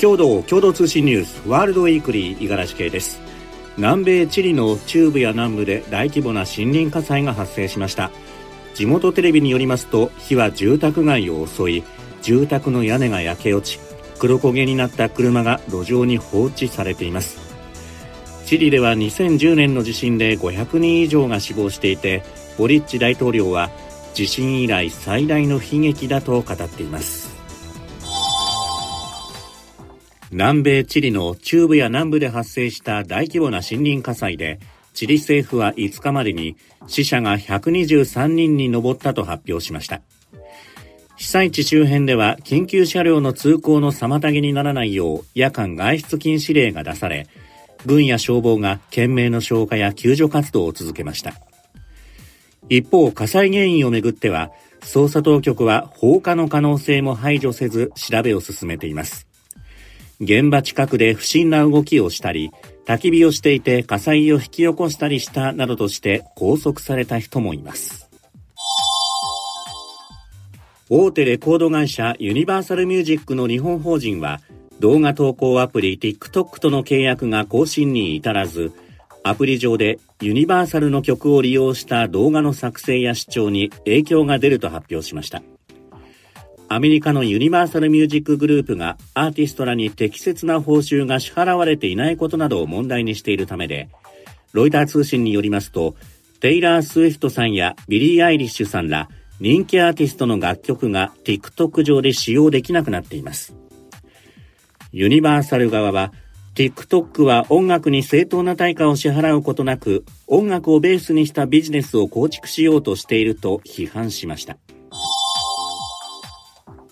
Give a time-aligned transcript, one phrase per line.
[0.00, 3.20] 共同共同通信ニュースワールドウィークリー五十嵐系です。
[3.76, 8.12] 南米チリの中部や南部で大規模な森林火災が発生しました。
[8.74, 11.84] 地元テレビによりますと火は住宅街を襲い
[12.22, 13.80] 住宅の屋根が焼け落ち
[14.20, 17.40] 黒焦げになった車が路上に放置されています。
[18.46, 22.22] チリでは2010年の地震で500人以上が死亡していて
[22.56, 23.68] ボリッチ大統領は
[24.14, 27.37] 地震以来最大の悲劇だと語っています。
[30.30, 34.60] 南米チリの中部や南部で発生した大規模な森林火災で、
[34.92, 40.02] チリ政府は5日までに死者が123人に上ったと発表しました。
[41.16, 47.26] 被災地周辺では緊急車両の通行の妨げにならないよう夜間外出禁止令が出され、
[47.86, 51.34] 軍や消防が懸命の消火や救助活動を続けました。
[52.68, 54.50] 一方、火災原因をめぐっては、
[54.80, 59.27] 捜査当局は放火の可能性も排除せず調べを進めています。
[60.20, 62.50] 現場近くで不審な動きをしたり、
[62.86, 68.08] 焚き火をしていて火災を引き起こしたりしたなどとして拘束された人もいます。
[70.90, 74.40] 大手レコード会社ユニバーサルミュージックの日本法人は
[74.80, 78.72] 動画投稿アプリ TikTok との契約が更新に至らず
[79.22, 85.42] アプリ上でユニバーサルの曲を利用した動画の作成や視聴に影響が出ると発表しました。
[86.70, 93.88] アメリカのユニバーサルミュージックグループがアーティストらに適切な報酬が支払われていないことなどを問題にしているためで、
[94.52, 95.96] ロイター通信によりますと、
[96.40, 99.08] テイラー・スウィフトさんやビリー・アイリッシュさんら
[99.40, 103.54] 人気アーティストの楽曲が TikTok 上で使用できなくなっています。
[104.92, 106.12] ユニバーサル側は
[106.54, 114.58] TikTok は音楽に正当な対価を支払うことなく音楽をベースにしたビジネスを構築しようとしていると批判しました。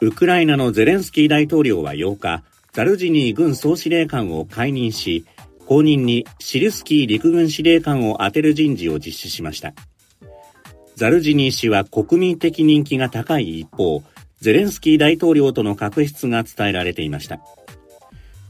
[0.00, 5.24] ウクライナのゼレンスキー大統領は8日、ザルジニー軍総司令官を解任し、
[5.66, 9.74] 後任にシルスキー陸軍司令官を充てる人事を実施しました。
[10.94, 14.04] ザルジニー氏は国民的人気が高い一方、
[14.40, 17.40] ゼレンスキー大統領との確執が伝えられていました。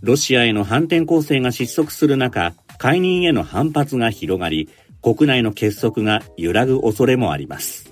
[0.03, 4.69] ロシアへの反転攻勢が失速する中、解任への反発が広がり、
[5.01, 7.88] 国内の結束が揺らぐ恐れもあります。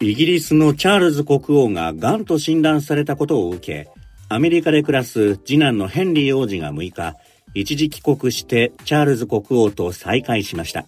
[0.00, 3.88] イギリスのチャールズ国王が癌と診断されたことを受け、
[4.28, 7.16] アメリカで暮らす次男のヘンリー王子が6日、
[7.52, 10.86] 一時帰国してチャールズ国王と再会しました。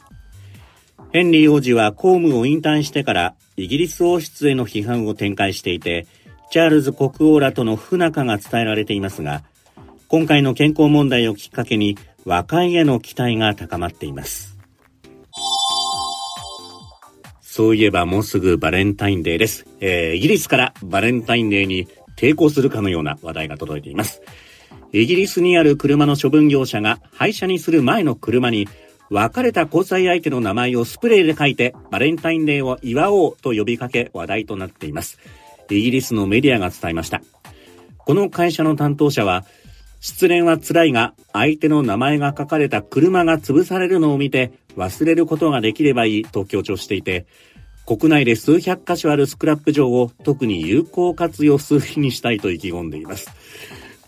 [1.12, 6.06] ヘンリー王子は公務を引退してからイギリス王室への批判を展開していて、
[6.52, 9.42] チャールズ国王らとの不仲が伝えられていますが、
[10.06, 14.59] 今回の健康問題をきっかけに和解への期待が高まっています。
[17.52, 19.66] そういえばもうすぐバレンタインデーです。
[19.80, 24.22] えー、イギリスからバレンタインデーに抵抗するかのような話題が届いています。
[24.92, 28.68] イギリスにある車の処分業者が廃車にする前の車に
[29.10, 35.18] 別れた交際相手の名前をスプレーで書いてバレンタインデーを祝おうと呼びかけ話題となっています。
[35.70, 37.20] イギリスのメディアが伝えました。
[37.98, 39.44] この会社の担当者は
[39.98, 47.26] 失恋は辛いが、相手の名前が書かれた車が潰されるのを見て忘れることができればいいと強調していて、
[47.86, 53.30] 国内で数百箇所あるスクラップ場を特に有効活用する日にしたいと意気込んでいます。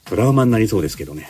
[0.04, 1.28] トラウマになりそうですけどね。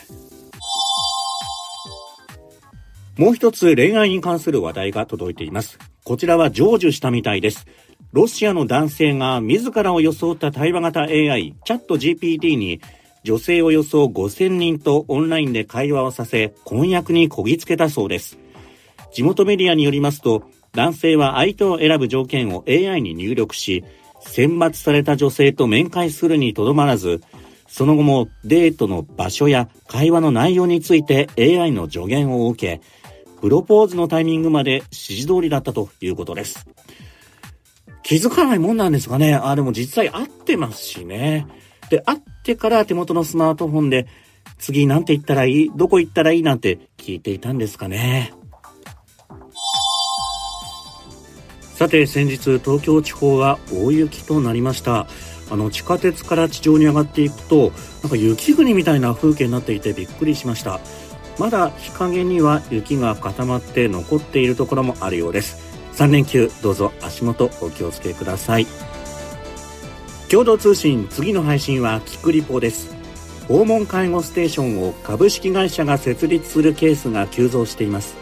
[3.17, 5.77] もう一つ恋愛に関する話題が届いています。
[6.03, 7.67] こちらは成就したみたいです。
[8.11, 12.81] ロシアの男性が自らを装った対話型 AI、チャット GPT に
[13.23, 18.37] 女性およそ5000人とオンラインで会話をさせ、婚約にこぎつけたそうです。
[19.13, 20.43] 地元メディアによりますと、
[20.73, 23.83] 男性は相手を選ぶ条件を AI に入力し、
[24.21, 27.21] 選抜された女性と面会するにとどまらず、
[27.67, 32.81] その後もデートの場所や会話の内容について AI の助言を受け、
[33.41, 36.67] プロポーズのタイミングまで指示通りだったということです。
[38.03, 39.33] 気づかないもんなんですかね。
[39.35, 41.47] あ、でも実際合ってますしね。
[41.89, 44.07] で、会ってから手元のスマートフォンで、
[44.57, 48.33] 次なんて言ったらいいどこ行ったらいいなんて聞いていたんですかね。
[51.75, 55.07] さて、先日東京地方は大雪となりました。
[55.51, 57.71] あの、地下鉄から地上に上がっていくと、
[58.01, 60.79] なんか雪国みたいな風景になっていてびっくりしました。
[61.39, 65.57] まだ日陰には雪が固まって残っているところもあるようです。
[65.93, 68.67] 3連休どうぞ足元お気をつけください。
[70.33, 72.89] 共同通信次の配信はキクリポです
[73.47, 78.15] 訪問介護ステーションを株式会社が設立するケースが急増しています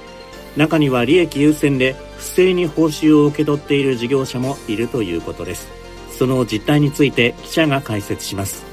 [0.58, 5.70] 中には利益優先で不正に報酬を受け取っている事業者もいるということです。
[6.18, 8.66] その実態について記者が解説します。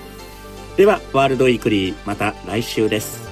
[0.76, 3.27] ではワールドイークリーまた来週です。